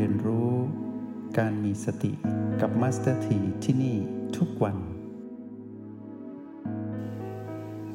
[0.00, 0.50] เรียนรู้
[1.38, 2.12] การมีสติ
[2.60, 3.96] กับ Master T ที่นี่
[4.36, 4.76] ทุกวัน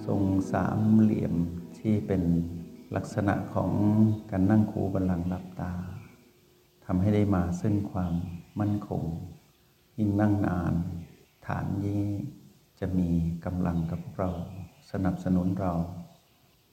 [0.05, 0.21] ทรง
[0.51, 1.35] สามเหลี่ยม
[1.79, 2.23] ที่เป็น
[2.95, 3.71] ลักษณะของ
[4.31, 5.73] การนั่งคู้บัลลังก์หลับตา
[6.85, 8.13] ทำให้ได้มาซึ่งความ
[8.59, 9.03] มั่นคง
[9.97, 10.73] ยิ่งนั่งนาน
[11.45, 12.03] ฐานนี้
[12.79, 13.09] จะมี
[13.45, 14.29] กำลังกับเรา
[14.91, 15.73] สนับสนุนเรา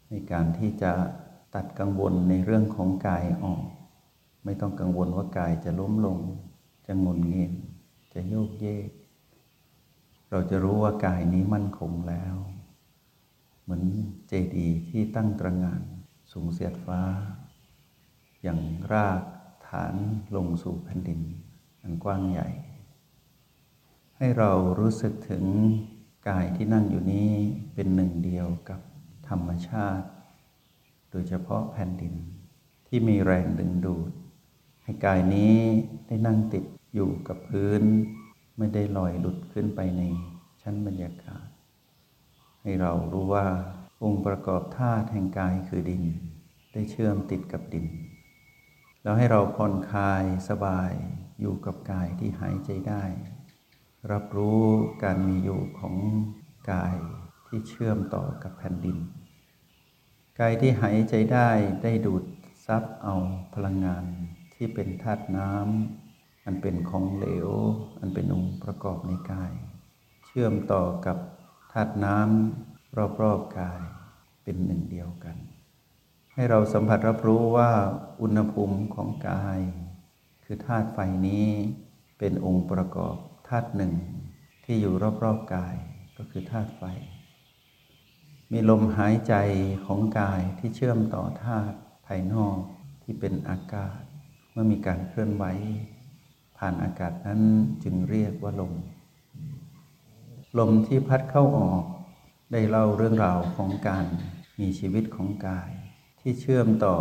[0.09, 0.93] ในการที่จะ
[1.55, 3.63] ตัดกังวลในเรื่องของกายออก
[4.45, 6.19] ไม่ต้องกังวลว่ากายจะล้มลง
[6.87, 7.51] จะงุนเงีย
[8.15, 8.91] จะโยกเยก
[10.31, 12.35] เราจะรู้ว่ากายนี้มั่นคงแล้ว
[13.63, 13.83] เหมือน
[14.29, 15.83] เจดีย์ที่ตั้งตระงาน
[16.33, 17.03] สูงเสียดฟ้า
[18.43, 18.61] อย่าง
[18.93, 19.23] ราก
[19.69, 19.95] ฐาน
[20.37, 21.21] ลงสู่แผ่นดิน
[21.83, 22.49] อันกว้างใหญ่
[24.17, 25.45] ให้เรารู้สึกถึง
[26.29, 27.33] กายที่นั่งอยู่นี้
[27.75, 28.81] เป็นหนึ่งเดียวกับ
[29.29, 30.07] ธรรมชาติ
[31.11, 32.15] โดยเฉพาะแผ่นดิน
[32.87, 34.11] ที่มีแรงดึงดูด
[34.91, 35.57] ให้กายนี้
[36.07, 37.83] ได้นั่งติดอยู่กับพื้น
[38.59, 40.03] ไม่ได้ลอยหลุดขึ้นไปใน
[40.63, 41.47] ชั้นบรรยากาศ
[42.63, 43.47] ให้เรารู้ว่า
[44.05, 46.05] องค์ประกอบธาตุแห่งกายคือดิน
[46.73, 47.87] ได้เชื่อมติดกับดิน
[49.03, 50.93] แล้วให้เราผ่อนคลายสบาย
[51.41, 53.05] อยู่กับกายที่หายใจได้
[54.13, 54.63] รับรู้
[55.05, 55.97] การมีอยู่ของ
[56.73, 56.97] กาย
[57.47, 58.97] ที่เชื่อมต่อกับแผ่นดิน
[60.41, 61.51] กายที่หายใจได้
[61.83, 62.25] ได้ดูด
[62.67, 63.15] ซับเอา
[63.55, 64.07] พลังงาน
[64.63, 67.51] ที่เป็นธาตุน้ำอันเป็นของเหลว
[68.01, 69.53] อันเป็นองค์ประกอบในกาย
[70.25, 71.17] เชื่อมต่อกับ
[71.73, 73.81] ธาตุน้ำรอบๆกาย
[74.43, 75.37] เป็นหนึ่งเดียวกัน
[76.35, 77.71] ให้เราสัมผัสรับรู้ว่า
[78.21, 79.61] อุณหภูมิของกาย
[80.45, 81.49] คือธาตุไฟนี้
[82.19, 83.17] เป็นองค์ประกอบ
[83.49, 83.95] ธาตุหนึ่ง
[84.65, 85.77] ที่อยู่รอบๆกาย
[86.17, 86.83] ก็คือธาตุไฟ
[88.53, 89.35] มีลมหายใจ
[89.87, 92.59] ของกายที่เชื่อมต่อธาตุภายนอก
[93.03, 94.01] ที่เป็นอากาศ
[94.53, 95.45] เมื่อมีการเคลื่อนไหว
[96.59, 97.41] ผ่านอากาศนั้น
[97.85, 98.73] จึงเรียกว่าลม
[100.59, 101.85] ลมที่พัดเข้าออก
[102.53, 104.05] ได้เล่าเรื่องราวของการ
[104.61, 105.71] มีชีวิตของกาย
[106.21, 106.97] ที่เชื่อมต่อ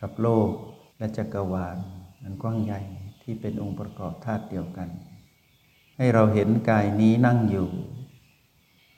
[0.00, 0.50] กับโลก
[0.98, 1.76] และจักรวาล
[2.22, 2.80] อันกว้างใหญ่
[3.22, 4.88] ที่เป็นองค์ประกอบธาตุเดียวกัน
[5.96, 7.68] ให้เราเห็นกายนี้นั่งอยู่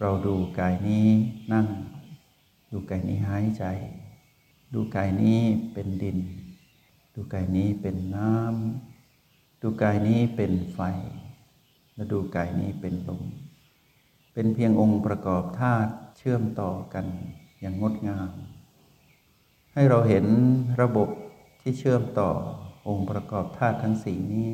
[0.01, 1.09] เราดูกายนี้
[1.53, 1.67] นั่ง
[2.71, 3.65] ดูกายนี้หายใจ
[4.75, 5.41] ดูกายนี้
[5.73, 6.19] เป็นดิน
[7.19, 10.81] ดูกายนี้เป็นน้ำดูกายนี้เป็นไฟ
[11.95, 13.23] และดูกายนี้เป็นลม
[14.33, 17.07] เป็นเพียงองค์ประกอบธาตุเชื่อมต่อกัน
[17.61, 18.31] อย่างงดงาม
[19.75, 20.27] ให้เราเห็น
[20.81, 21.09] ระบบ
[21.61, 22.31] ที่เชื่อมต่อ
[22.89, 24.53] องค์ประกอบธาตุทั้งสี่นี้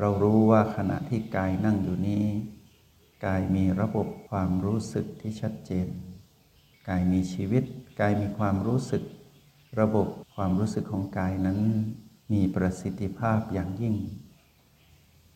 [0.00, 2.26] เรารู้ว่าขณะที่กายนั่งอยู่นี้
[3.26, 5.88] กายมีระบบความรู้สึกที่ชัดเจน
[6.88, 7.64] กายมีชีวิต
[8.00, 9.02] กายมีความรู้สึก
[9.80, 11.58] ระบบ ความรู้สึกของกายนั้น
[12.32, 13.94] มีประสิทธิภาพอย่างยิ่ง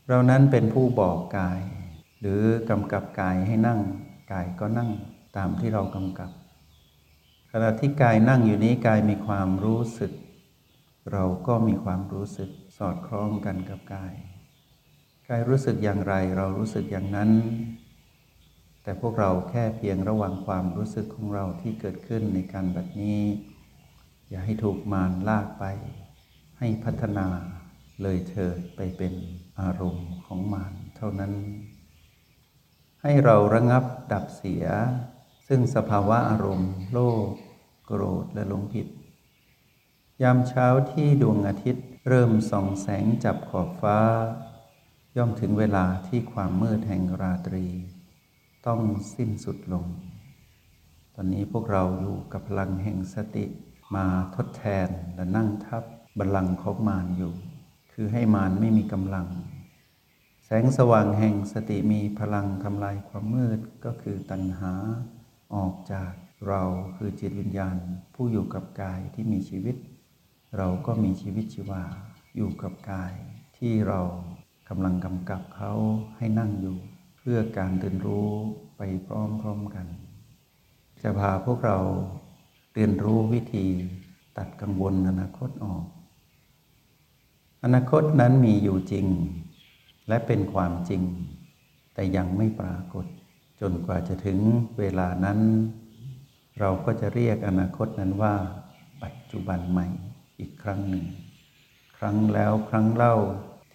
[0.09, 1.61] เรานั้นเป็นผู้บอกกาย
[2.21, 3.81] หรือกำกับกายให้นั่ง
[4.33, 4.91] กายก็นั่ง
[5.37, 6.31] ตามที่เรากำกับ
[7.51, 10.13] ขณะที่กายนั่งอยู่นี้กายมีความรู้สึก
[11.13, 14.15] เราก็มีความรู้สึกสอดคล้องกันกับกาย
[15.29, 17.31] กายรู้สึกอย่างไรเรารู้สึกอย่างนั้น
[18.83, 23.21] แต่พวกเราแค่เพียงระวังความรู้สึกของเราที่เกิดขึ้นในการแบบนี้
[24.29, 25.65] อย่าให้ถูกมารลากไป
[26.59, 27.27] ให้พัฒนา
[28.03, 29.15] เลยเถิดไปเป็น
[29.61, 31.33] อารมณ์ของมารเท่านั้น
[33.03, 34.65] ให้เราระงับดับเสีย
[35.49, 36.99] ซึ่งสภาวะอารมณ์ โล
[37.29, 37.33] ภ
[37.87, 38.89] โกรธและหลงผิด
[40.23, 43.99] ยามเช้าที่ดวงอาทิตย์เริ่มส่องแสงจับขอบฟ้า
[45.17, 47.67] ย่อมถึงเวลาที่ความมืดแห่งราตรี
[48.67, 48.81] ต้อง
[49.15, 49.87] สิ้นสุดลง
[51.15, 53.47] ตอนนี้พวกเราอยู่กับพลังแห่งสติ
[53.95, 55.85] มาทดแทนและนั่งทับ
[56.19, 57.33] บัลลังก์ของมารอยู่
[57.93, 59.27] คือให้มารไม่มีกำลัง
[60.45, 64.73] แสงสว่างแห่งสติมีพลังทำลายความมืดก็คือตัณหา
[65.55, 66.13] ออกจาก
[66.49, 66.63] เรา
[66.97, 67.77] คือจิตวิญญาณ
[68.15, 69.77] ผู้อยู่กับกายที่มีชีวิต
[70.57, 71.83] เราก็มีชีวิตชีวา
[72.37, 73.13] อยู่กับกาย
[73.57, 74.01] ที่เรา
[74.69, 75.73] กำลังกำกับเขา
[76.17, 76.77] ให้นั่งอยู่
[77.19, 78.31] เพื่อการเรียนรู้
[78.77, 79.87] ไปพร้อมๆกัน
[81.03, 81.79] จะพาพวกเรา
[82.79, 83.67] เรียนรู้วิธี
[84.37, 85.85] ตัดกังวลอนาคตออก
[87.65, 89.07] อนาคตนั้นมีอยู่จริง
[90.09, 91.03] และเป็นความจริง
[91.95, 93.07] แต่ยังไม่ปรากฏ
[93.61, 94.39] จนกว่าจะถึง
[94.79, 95.39] เวลานั้น
[96.61, 98.35] เราก็จะเรียกอนาคตนั้นว่า
[99.03, 99.87] ปัจจุบันใหม่
[100.39, 101.05] อีกครั้งหนึ่ง
[101.99, 103.15] ครั้งแล้วครั้งเล่า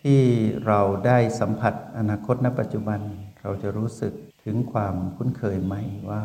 [0.02, 0.22] ที่
[0.68, 3.00] เราได้สัมผัสอนาคตณปัจจุบัน
[3.42, 4.14] เราจะรู้สึก
[4.44, 5.76] ถึงความคุ้นเคยใหม
[6.10, 6.24] ว่า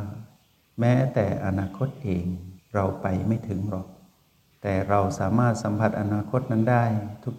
[0.80, 2.26] แม้แต่อนาคตเอง
[2.76, 3.86] เราไปไม่ถึงหรอก
[4.62, 6.84] แต่เราสามารถสัมผัสอนาคตนั้นได้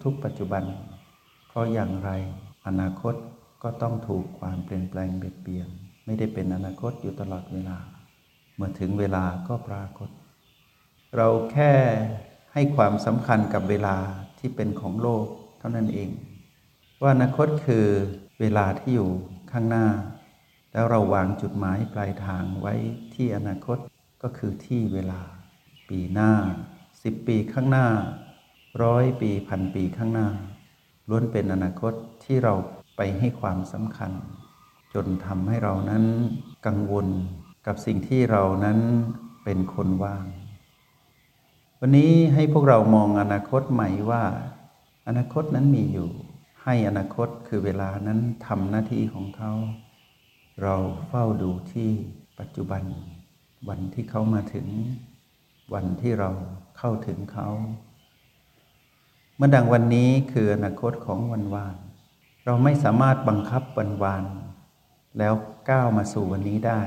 [0.04, 0.64] ทุกๆ ปัจจุบัน
[1.48, 2.10] เพราะอย่างไร
[2.66, 3.14] อนาคต
[3.62, 5.68] ก็ต้องถูกความเปลี่ยนแปลงเบียดเบียน
[6.04, 7.78] ไม่ได้เป็นอนาคตอยู่ตลอดเวลา
[8.54, 10.08] เมื่อถึงเวลาก็ปรากฏ
[11.16, 11.72] เราแค่
[12.52, 13.96] ให้ความสำคัญกับเวลา
[14.38, 15.26] ที่เป็นของโลก
[15.58, 16.10] เท่านั้นเอง
[17.02, 17.86] ว่าอนาคตคือ
[18.40, 19.10] เวลาที่อยู่
[19.52, 19.86] ข้างหน้า
[20.72, 22.74] แล้วเราวางจุดหมายปลายทางไว้
[23.14, 23.78] ที่อนาคต
[24.22, 25.20] ก็คือที่เวลา
[25.88, 26.32] ปีหน้า
[27.02, 27.86] สิบปีข้างหน้า
[28.82, 30.28] ร้อยปีพันปีข้างหน้า
[31.08, 31.92] ล้วนเป็นอนาคต
[32.24, 32.54] ที่เรา
[32.96, 34.12] ไปให้ความสำคัญ
[34.94, 36.04] จนทำให้เรานั้น
[36.66, 37.06] กังวล
[37.66, 38.78] กับสิ่งที่เรานั้น
[39.44, 40.26] เป็นคนว่าง
[41.80, 44.24] วันนี้ให้พวกเรามองอนาคตใหม่ว่า
[45.08, 46.10] อนาคตนั้นมีอยู่
[46.64, 49.52] ให้อนาคตคือเวลานั้นทำหน้าที่ของเขา
[50.62, 50.76] เรา
[51.08, 51.90] เฝ้าดูที่
[52.38, 52.82] ปัจจุบัน
[53.68, 54.66] วันที่เขามาถึง
[55.74, 56.30] วันที่เรา
[56.78, 57.48] เข้าถึงเขา
[59.36, 61.76] เมื่อดังวันนี้คืออนาคตของวันวาน
[62.44, 64.24] เราไม่สามารถบังคับวันวาน
[65.18, 65.34] แล้ว
[65.70, 66.82] ก้าวมาสู่วันนี้ได้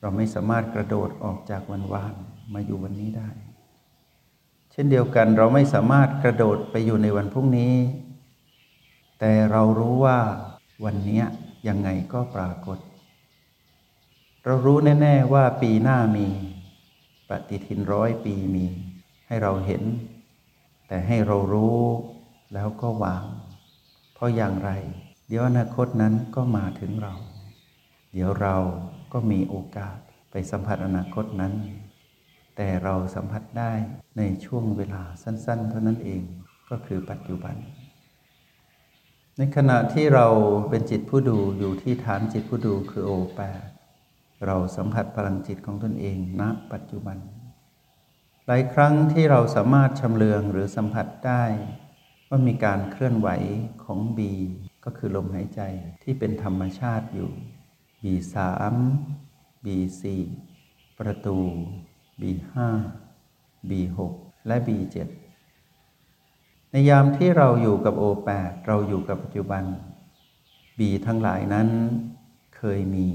[0.00, 2.14] เราไม่สามารถกระโดดออกจากวันวาน
[2.54, 3.30] มาอยู่วันนี้ได้
[4.72, 7.74] เช่นเดียวกันเราไม่สามารถกระโดดไปอยู่ในวันพรุ่งนี้
[9.20, 10.18] แต่เรารู้ว่า
[10.84, 11.22] วันนี้
[11.68, 12.78] ยังไงก็ปรากฏ
[14.46, 16.26] เรารู้แน่ ๆ ว่าปีหน้ามี
[17.28, 18.66] ปฏิทินร้อยปีมี
[19.26, 19.82] ให้เราเห็น
[20.88, 21.80] แต่ให้เรารู้
[22.54, 23.24] แล้วก็วาง
[24.14, 24.70] เพราะอย่างไร
[25.28, 27.14] เดี๋ยวอนาคตนั้นก็มาถึงเรา
[28.12, 28.56] เดี๋ยวเรา
[29.12, 29.96] ก็มีโอกาส
[30.30, 31.52] ไปสัมผัสอนาคตนั้น
[32.56, 33.72] แต่เราสัมผัสได้
[34.18, 36.22] ในช่วงเวลาสั้น ๆ เท่านั้นเอง
[36.70, 37.54] ก็คือปัจจุบัน
[39.36, 40.26] ในขณะที่เรา
[40.68, 43.73] เป็นจิตผู้ดูอยู่ที่ฐานจิตผู้ดูคือโอแปด
[44.46, 46.42] เราสัมผัสพลังจิตของตนเองณ
[46.72, 47.18] ปัจจุบัน
[48.46, 51.44] หลายครั้งที่เราสามารถชำเลืองหรือสัมผัสได้
[52.28, 53.28] ว่ามีการเคลื่อนไหว
[53.84, 54.32] ของบี
[54.84, 55.60] ก็คือลมหายใจ
[56.02, 57.30] ที่เป็นธรรมชาติอยู่
[58.02, 58.74] บีสาม
[59.64, 60.22] บีสี่
[60.98, 61.38] ประตู
[62.20, 62.68] บีห้า
[63.70, 64.12] บีหก
[64.46, 65.08] และบีเจ็ด
[66.70, 69.64] ในยามที่เราอยู่กับโอแปดเราอยู่กับปัจจุบัน
[70.78, 71.68] บีทั้งหลายนั้น
[72.56, 73.06] เคยมี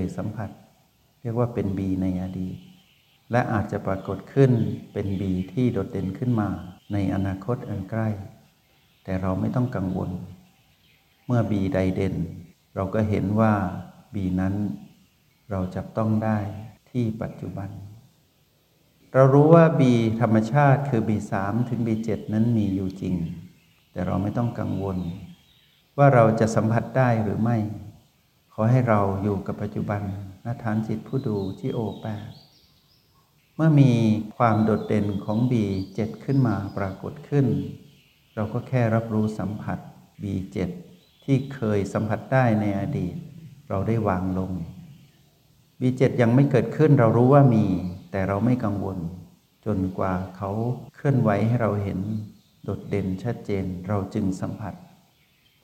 [0.00, 0.50] ยสัมผัส
[1.22, 2.56] เรียกว่าเป็นบีในอดีต
[3.32, 4.52] และอาจจะปรากฏขึ้น
[4.92, 6.48] เป็นบีที่โดดเด่นขึ้นมา
[6.92, 8.08] ในอนาคตอันใกล้
[9.04, 10.10] แต่เราไม่ต้องกังวล
[11.26, 12.14] เมื่อบีใดเด่น
[12.74, 13.52] เราก็เห็นว่า
[14.14, 14.54] บีนั้น
[15.50, 16.38] เราจับต้องได้
[16.90, 17.70] ที่ปัจจุบัน
[19.12, 23.14] เรารู้ว่าบีธรรมชาติคือบีสามถึงบีเจ็ดนั้นมีอยู่จริง
[23.92, 24.98] แต่เราไม่ต้องกังวล
[25.98, 27.56] ว่าเราจะสัมผัสได้หรือไม่
[28.54, 30.02] ขอให้เราอยู่กับปัจจุบัน
[30.44, 32.06] นฐานจิตผู้ดูที่โอแป
[33.56, 33.92] เมื่อมี
[34.36, 35.64] ความโดดเด่นของบี
[35.94, 37.46] เจ็ดขึ้นมาปรากฏขึ้น
[38.34, 39.78] เราก็แค่รับรู้สัมผัส
[40.22, 40.70] บีเจ็ด
[41.24, 43.16] ที่เคยสัมผัสได้ในอดีต
[43.68, 44.52] เราได้วางลง
[45.80, 47.64] บีเจ็ดยังไม่เกิดขึ้นเรารู้ว่ามี
[48.10, 48.98] แต่เราไม่กังวล
[49.66, 50.50] จนกว่าเขา
[50.94, 52.00] เคลื่อนไหวให้เราเห็น
[52.64, 54.74] โดดเด่นชัดเจนเราจึงสัมผัส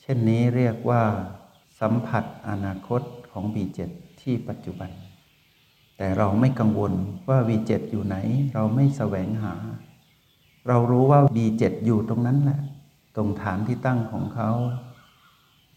[0.00, 1.02] เช่นนี้เรียกว่า
[1.80, 3.02] สัมผัสอนาคต
[3.32, 3.90] ของบีเจ็ด
[4.20, 4.90] ที่ปัจจุบัน
[5.96, 6.92] แต่เราไม่กังวล
[7.28, 8.16] ว่าบีเจ็ดอยู่ไหน
[8.54, 9.54] เราไม่แสวงหา
[10.68, 12.60] เรารู้ว่าบีเจ็ดอยู่ตรงนั้นแหละ
[13.16, 14.50] ตรงฐานที่ตั้งของเขา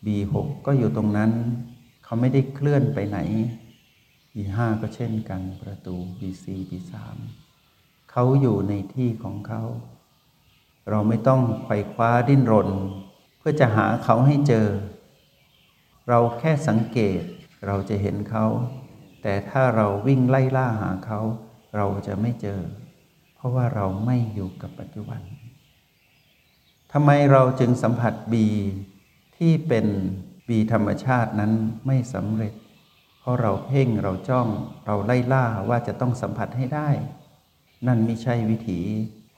[0.06, 0.36] B6
[0.66, 1.32] ก็อยู่ตรงนั้น
[2.04, 3.20] เขาไม่ได้เคลื่อนไปไหน
[4.36, 6.94] B5 ก็เช่นกันประตู B4 B3
[8.12, 9.62] เขาอยู่ในที่ของเขา
[10.90, 12.70] เราไม่ต้องไขว่คว้าดิ้นรน
[13.38, 14.68] เพื่อจะหาเขาให้เจอ
[16.10, 17.22] เราแค่สังเกต
[17.68, 18.46] เราจะเห็นเขา
[19.22, 21.20] แต่ถ้าเราวิ่งไล่ล่าหาเขา
[21.76, 22.62] เราจะไม่เจอ
[23.36, 25.22] เพราะว่าเราไม่อยู่กับปัจจุบัน
[26.92, 28.48] ทำไมเราจึงสัมผัสบี
[29.38, 29.86] ที่เป็น
[30.48, 31.52] บีธรรมชาตินั้น
[31.88, 32.54] ไม่สำเร็จ
[33.20, 34.48] เพราะเราเพ่งเราจ้อง
[34.86, 36.90] เราไล่ล่าว่าจะต้องสัมผัสให้ได้
[37.88, 38.80] นั่นไม่ใช่วิถี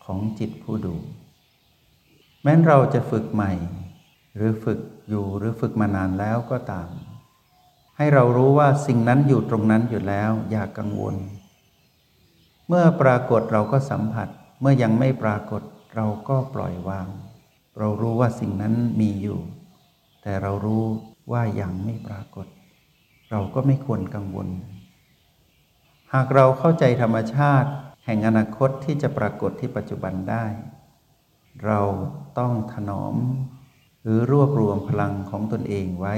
[0.06, 0.96] ของจิตผู้ดู
[2.42, 3.54] แม้นเราจะฝึกใหม่
[4.36, 4.80] หรือฝึก
[5.10, 6.90] อยู่หรือฝึกมานานแล้วก็ตาม
[7.98, 11.16] ให้เรารู้ว่าสิ่งนั้นอยู่ตรงนั้นอยู่แล้ว อย่ากกังวล
[12.68, 14.28] เมื่อปรากฏเราก็สัมผัส
[14.62, 15.62] เมื่อยังไม่ปรากฏ
[15.96, 17.08] เราก็ปล่อยวาง
[17.80, 19.40] เรารู้ว่าสิ่งนั้นมีอยู่
[20.22, 20.86] แต่เรารู้
[21.32, 22.48] ว่ายังไม่ปรากฏ
[23.32, 24.48] เราก็ไม่ควรกังวล
[26.14, 27.70] หากเราเข้าใจธรรมชาติ
[28.06, 30.46] แห่งอนาคตที่จะปรากฏที่ปัจจุบันได้
[31.66, 31.80] เรา
[32.40, 33.16] ต้องถนอม
[34.04, 36.16] หรือรวบรวมพลังของตนเองไว้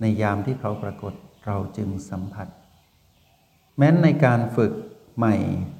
[0.00, 1.14] ในยามที่เขาปรากฏ
[1.46, 2.48] เราจึงสัมผัส
[3.76, 4.72] แม้นในการฝึก
[5.16, 5.34] ใหม่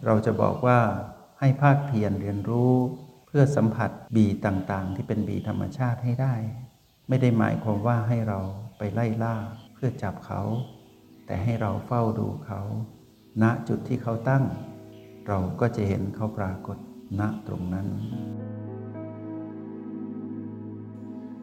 [0.06, 0.80] เราจะบอกว่า
[1.40, 2.74] ให้ภาคเพียรเรียนรู้
[3.26, 6.34] เพื่อสัมผัสบีต่างๆ ที่เป็นบีธรรมชาติให้ได้
[7.08, 8.40] ไม่ได้หมายความว่าให้เรา
[8.78, 9.36] ไปไล่ล่า
[9.74, 10.42] เพื่อจับเขา
[11.26, 12.60] แต่ให้เราเฝ้าดูเขา
[13.42, 14.44] ณจุดที่เขาตั้ง
[15.28, 16.78] เราก็จะเห็นเขาปรากฏ
[17.20, 17.86] ณตรงนั้น